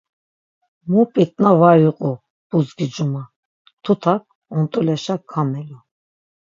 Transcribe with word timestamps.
Mu 0.89 1.01
p̆itna 1.13 1.51
var 1.59 1.77
iqu 1.89 2.11
budzgi 2.49 2.87
cuma, 2.93 3.23
tutak 3.83 4.23
ont̆uleşa 4.57 5.15
kamelu. 5.29 5.77